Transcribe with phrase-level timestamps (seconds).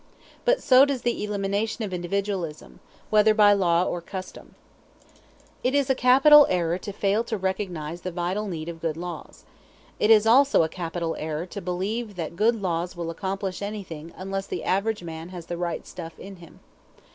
[0.45, 2.79] But so does the elimination of individualism,
[3.11, 4.55] whether by law or custom.
[5.63, 9.45] It is a capital error to fail to recognize the vital need of good laws.
[9.99, 14.47] It is also a capital error to believe that good laws will accomplish anything unless
[14.47, 16.61] the average man has the right stuff in him.